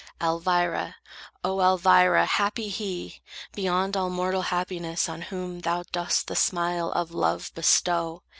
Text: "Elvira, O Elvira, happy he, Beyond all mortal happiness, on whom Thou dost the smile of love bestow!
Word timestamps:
"Elvira, 0.19 0.95
O 1.43 1.59
Elvira, 1.61 2.25
happy 2.25 2.69
he, 2.69 3.21
Beyond 3.53 3.95
all 3.95 4.09
mortal 4.09 4.41
happiness, 4.41 5.07
on 5.07 5.21
whom 5.21 5.59
Thou 5.59 5.83
dost 5.91 6.25
the 6.25 6.35
smile 6.35 6.91
of 6.93 7.11
love 7.11 7.51
bestow! 7.53 8.23